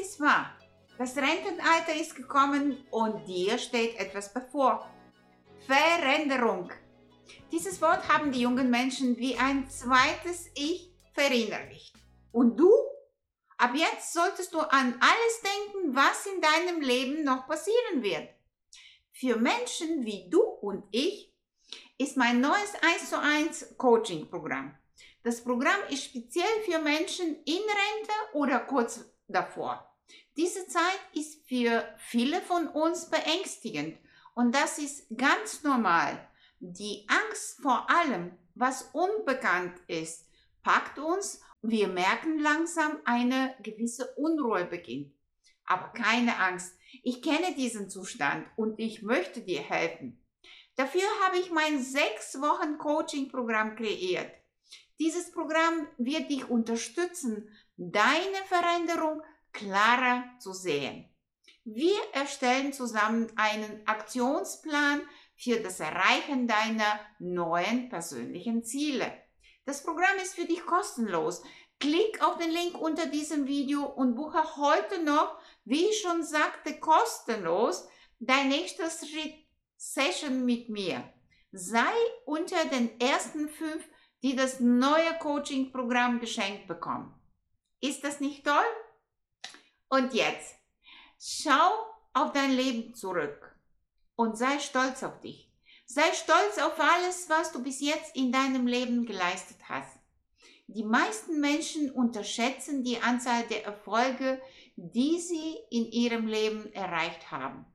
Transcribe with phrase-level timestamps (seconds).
[0.00, 0.58] Ist wahr.
[0.98, 4.90] Das Rentenalter ist gekommen und dir steht etwas bevor.
[5.66, 6.70] Veränderung.
[7.52, 11.94] Dieses Wort haben die jungen Menschen wie ein zweites Ich verinnerlicht.
[12.32, 12.70] Und du?
[13.56, 18.28] Ab jetzt solltest du an alles denken, was in deinem Leben noch passieren wird.
[19.12, 21.32] Für Menschen wie du und ich
[21.98, 24.76] ist mein neues 1 zu 1 Coaching Programm.
[25.22, 29.90] Das Programm ist speziell für Menschen in Rente oder kurz davor.
[30.36, 33.98] Diese Zeit ist für viele von uns beängstigend
[34.34, 36.28] und das ist ganz normal.
[36.58, 40.28] Die Angst vor allem, was unbekannt ist,
[40.62, 41.40] packt uns.
[41.62, 45.14] Wir merken langsam, eine gewisse Unruhe beginnt.
[45.66, 50.20] Aber keine Angst, ich kenne diesen Zustand und ich möchte dir helfen.
[50.76, 54.30] Dafür habe ich mein sechs Wochen Coaching-Programm kreiert.
[54.98, 61.08] Dieses Programm wird dich unterstützen, deine Veränderung klarer zu sehen.
[61.64, 65.00] Wir erstellen zusammen einen Aktionsplan
[65.36, 69.10] für das Erreichen deiner neuen persönlichen Ziele.
[69.64, 71.42] Das Programm ist für dich kostenlos.
[71.80, 76.78] Klick auf den Link unter diesem Video und buche heute noch, wie ich schon sagte,
[76.78, 77.88] kostenlos
[78.20, 79.34] dein nächster Schritt
[79.76, 81.02] Session mit mir.
[81.52, 81.92] Sei
[82.26, 83.84] unter den ersten fünf,
[84.22, 87.14] die das neue Coaching-Programm geschenkt bekommen.
[87.84, 88.64] Ist das nicht toll?
[89.90, 90.54] Und jetzt,
[91.20, 91.70] schau
[92.14, 93.54] auf dein Leben zurück
[94.16, 95.52] und sei stolz auf dich.
[95.84, 99.98] Sei stolz auf alles, was du bis jetzt in deinem Leben geleistet hast.
[100.66, 104.40] Die meisten Menschen unterschätzen die Anzahl der Erfolge,
[104.76, 107.66] die sie in ihrem Leben erreicht haben.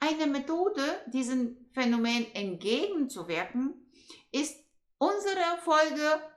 [0.00, 3.88] Eine Methode, diesem Phänomen entgegenzuwirken,
[4.32, 4.58] ist,
[4.98, 6.28] unsere Erfolge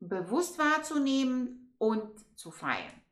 [0.00, 3.02] bewusst wahrzunehmen und zu feiern.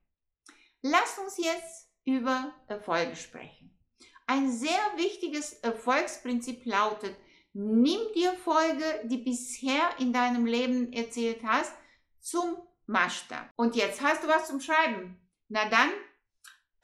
[0.81, 3.79] Lasst uns jetzt über Erfolge sprechen.
[4.27, 7.14] Ein sehr wichtiges Erfolgsprinzip lautet,
[7.53, 11.74] nimm die Erfolge, die bisher in deinem Leben erzielt hast,
[12.19, 13.51] zum Maßstab.
[13.57, 15.20] Und jetzt hast du was zum Schreiben.
[15.48, 15.91] Na dann,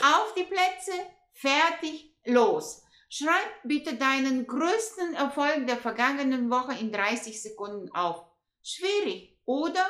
[0.03, 0.93] auf die Plätze,
[1.33, 2.83] fertig, los.
[3.09, 8.27] Schreib bitte deinen größten Erfolg der vergangenen Woche in 30 Sekunden auf.
[8.63, 9.87] Schwierig, oder?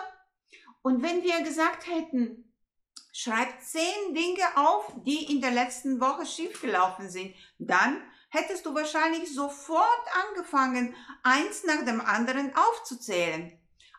[0.88, 2.50] Und wenn wir gesagt hätten,
[3.12, 8.00] schreib zehn Dinge auf, die in der letzten Woche schiefgelaufen sind, dann
[8.30, 13.52] hättest du wahrscheinlich sofort angefangen, eins nach dem anderen aufzuzählen.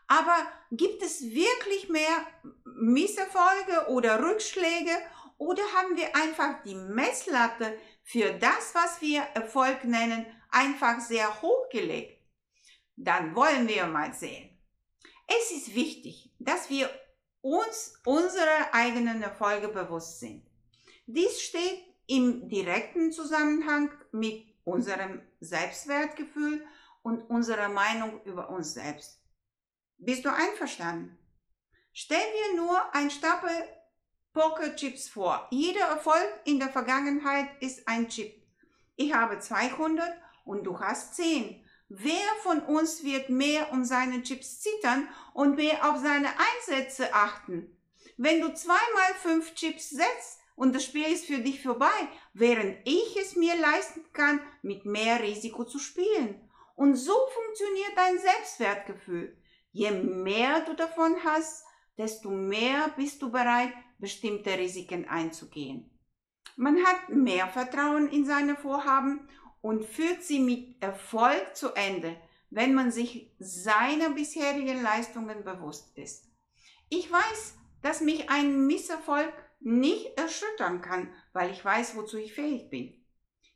[0.07, 0.35] Aber
[0.71, 2.25] gibt es wirklich mehr
[2.63, 4.97] Misserfolge oder Rückschläge
[5.37, 11.69] oder haben wir einfach die Messlatte für das, was wir Erfolg nennen, einfach sehr hoch
[11.69, 12.19] gelegt?
[12.95, 14.58] Dann wollen wir mal sehen.
[15.29, 16.89] Es ist wichtig, dass wir
[17.41, 20.43] uns unsere eigenen Erfolge bewusst sind.
[21.05, 26.65] Dies steht im direkten Zusammenhang mit unserem Selbstwertgefühl
[27.03, 29.21] und unserer Meinung über uns selbst.
[29.97, 31.17] Bist du einverstanden?
[31.93, 33.51] Stell dir nur ein Stapel
[34.33, 35.47] Pokerchips vor.
[35.51, 38.41] Jeder Erfolg in der Vergangenheit ist ein Chip.
[38.95, 40.09] Ich habe 200
[40.45, 41.65] und du hast 10.
[41.91, 47.75] Wer von uns wird mehr um seine Chips zittern und mehr auf seine Einsätze achten?
[48.15, 51.87] Wenn du zweimal fünf Chips setzt und das Spiel ist für dich vorbei,
[52.33, 56.39] während ich es mir leisten kann, mit mehr Risiko zu spielen.
[56.75, 59.35] Und so funktioniert dein Selbstwertgefühl.
[59.71, 61.65] Je mehr du davon hast,
[61.97, 65.89] desto mehr bist du bereit, bestimmte Risiken einzugehen.
[66.55, 69.27] Man hat mehr Vertrauen in seine Vorhaben
[69.61, 72.15] und führt sie mit Erfolg zu Ende,
[72.49, 76.25] wenn man sich seiner bisherigen Leistungen bewusst ist.
[76.89, 82.69] Ich weiß, dass mich ein Misserfolg nicht erschüttern kann, weil ich weiß, wozu ich fähig
[82.69, 83.05] bin.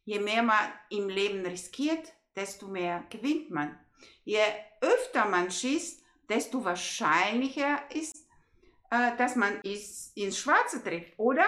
[0.03, 0.59] Je mehr man
[0.89, 3.79] im Leben riskiert, desto mehr gewinnt man.
[4.23, 4.41] Je
[4.81, 8.27] öfter man schießt, desto wahrscheinlicher ist,
[8.91, 11.45] äh, dass man ins Schwarze trifft, oder?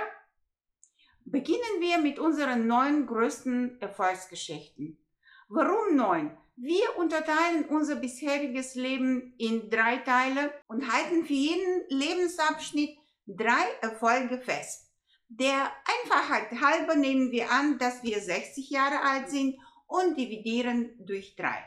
[1.26, 5.04] Beginnen wir mit unseren neun größten Erfolgsgeschichten.
[5.50, 6.38] Warum neun?
[6.56, 12.96] Wir unterteilen unser bisheriges Leben in drei Teile und halten für jeden Lebensabschnitt
[13.26, 14.92] drei Erfolge fest.
[15.28, 15.72] Der
[16.04, 19.58] Einfachheit halber nehmen wir an, dass wir 60 Jahre alt sind
[19.88, 21.58] und dividieren durch drei.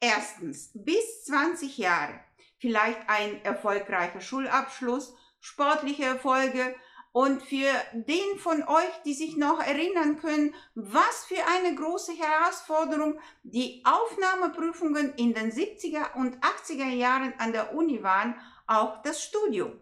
[0.00, 2.20] Erstens, bis 20 Jahre.
[2.58, 6.74] Vielleicht ein erfolgreicher Schulabschluss, sportliche Erfolge,
[7.14, 13.20] und für den von euch, die sich noch erinnern können, was für eine große Herausforderung
[13.44, 18.34] die Aufnahmeprüfungen in den 70er und 80er Jahren an der Uni waren,
[18.66, 19.78] auch das Studium.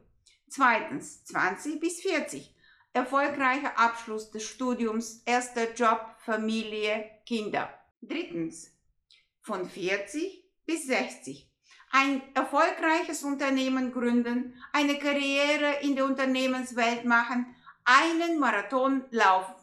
[0.46, 2.54] Zweitens, 20 bis 40.
[2.92, 7.72] erfolgreicher Abschluss des Studiums, erster Job, Familie, Kinder.
[8.02, 8.70] Drittens,
[9.40, 11.50] von 40 bis 60.
[11.94, 17.54] Ein erfolgreiches Unternehmen gründen, eine Karriere in der Unternehmenswelt machen,
[17.84, 19.54] einen Marathon laufen.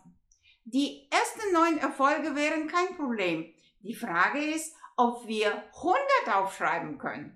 [0.63, 3.51] Die ersten neun Erfolge wären kein Problem.
[3.81, 7.35] Die Frage ist, ob wir 100 aufschreiben können.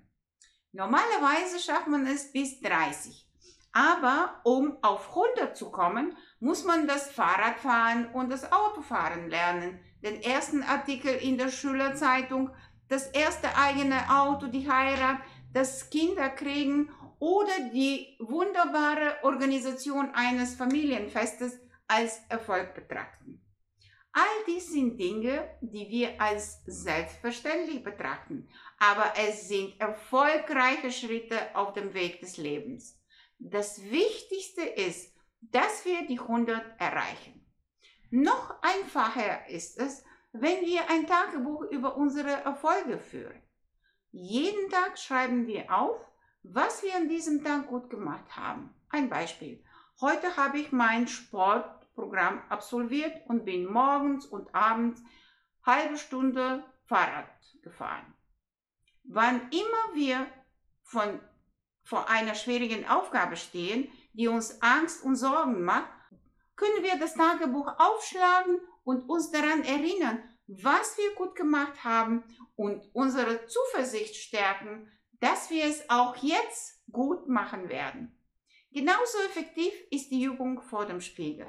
[0.70, 3.26] Normalerweise schafft man es bis 30.
[3.72, 9.80] Aber um auf 100 zu kommen, muss man das Fahrradfahren und das Autofahren lernen.
[10.04, 12.50] Den ersten Artikel in der Schülerzeitung,
[12.88, 15.18] das erste eigene Auto, die Heirat,
[15.52, 23.40] das Kinderkriegen oder die wunderbare Organisation eines Familienfestes als Erfolg betrachten.
[24.12, 28.48] All dies sind Dinge, die wir als selbstverständlich betrachten,
[28.78, 33.00] aber es sind erfolgreiche Schritte auf dem Weg des Lebens.
[33.38, 37.44] Das Wichtigste ist, dass wir die 100 erreichen.
[38.10, 40.04] Noch einfacher ist es,
[40.36, 43.40] wenn wir ein Tagebuch über unsere Erfolge führen.
[44.10, 45.96] Jeden Tag schreiben wir auf,
[46.42, 48.74] was wir an diesem Tag gut gemacht haben.
[48.88, 49.64] Ein Beispiel.
[50.00, 51.64] Heute habe ich mein Sport
[51.94, 55.00] Programm absolviert und bin morgens und abends
[55.64, 57.28] halbe Stunde Fahrrad
[57.62, 58.12] gefahren.
[59.04, 60.26] Wann immer wir
[60.82, 61.20] von,
[61.84, 65.90] vor einer schwierigen Aufgabe stehen, die uns Angst und Sorgen macht,
[66.56, 72.22] können wir das Tagebuch aufschlagen und uns daran erinnern, was wir gut gemacht haben
[72.54, 74.90] und unsere Zuversicht stärken,
[75.20, 78.14] dass wir es auch jetzt gut machen werden.
[78.70, 81.46] Genauso effektiv ist die Übung vor dem Spiegel.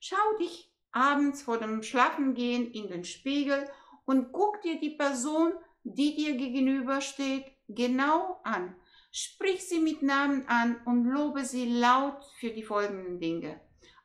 [0.00, 3.68] Schau dich abends vor dem Schlafengehen in den Spiegel
[4.04, 5.52] und guck dir die Person,
[5.84, 8.74] die dir gegenübersteht, genau an.
[9.10, 13.60] Sprich sie mit Namen an und lobe sie laut für die folgenden Dinge.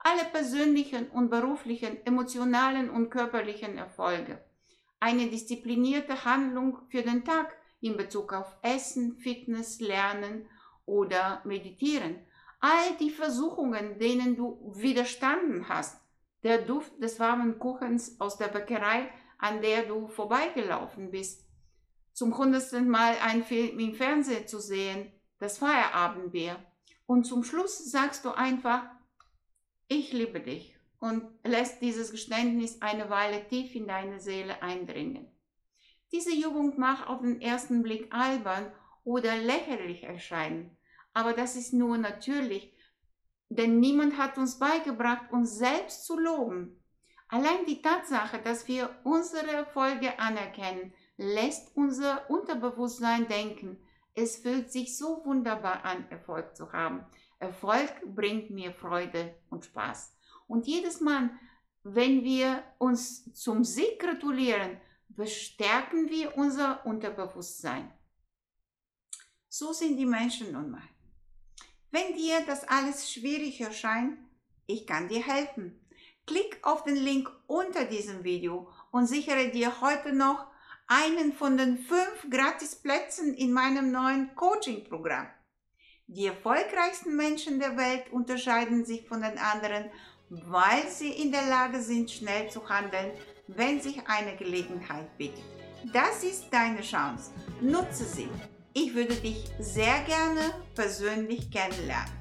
[0.10, 4.42] Alle persönlichen und beruflichen, emotionalen und körperlichen Erfolge.
[5.00, 10.48] Eine disziplinierte Handlung für den Tag in Bezug auf Essen, Fitness, Lernen
[10.86, 12.26] oder Meditieren
[12.60, 16.00] all die Versuchungen, denen du widerstanden hast,
[16.44, 21.48] der Duft des warmen Kuchens aus der Bäckerei, an der du vorbeigelaufen bist,
[22.14, 26.58] zum hundertsten Mal einen Film im Fernsehen zu sehen, das Feierabendbier.
[27.06, 28.90] Und zum Schluss sagst du einfach,
[29.88, 35.28] ich liebe dich und lässt dieses Geständnis eine Weile tief in deine Seele eindringen.
[36.12, 38.72] Diese Übung mag auf den ersten Blick albern
[39.04, 40.78] oder lächerlich erscheinen,
[41.14, 42.74] aber das ist nur natürlich,
[43.50, 46.84] denn niemand hat uns beigebracht, uns selbst zu loben.
[47.30, 53.78] Allein die Tatsache, dass wir unsere Erfolge anerkennen, lässt unser Unterbewusstsein denken,
[54.14, 57.06] es fühlt sich so wunderbar an, Erfolg zu haben.
[57.40, 60.16] Erfolg bringt mir Freude und Spaß.
[60.48, 61.30] Und jedes Mal,
[61.84, 67.92] wenn wir uns zum Sieg gratulieren, bestärken wir unser Unterbewusstsein.
[69.50, 70.90] So sind die Menschen nun mal.
[71.92, 74.20] Wenn dir das alles schwierig erscheint,
[74.66, 75.80] ich kann dir helfen.
[76.26, 80.48] Klick auf den Link unter diesem Video und sichere dir heute noch
[80.88, 85.28] einen von den fünf Gratisplätzen in meinem neuen Coaching-Programm.
[86.10, 89.92] Die erfolgreichsten Menschen der Welt unterscheiden sich von den anderen,
[90.30, 93.12] weil sie in der Lage sind, schnell zu handeln,
[93.48, 95.44] wenn sich eine Gelegenheit bietet.
[95.92, 97.32] Das ist deine Chance.
[97.60, 98.30] Nutze sie.
[98.72, 102.14] Ich würde dich sehr gerne persönlich kennenlernen.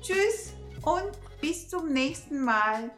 [0.00, 1.10] Tschüss und
[1.40, 2.90] bis zum nächsten Mal.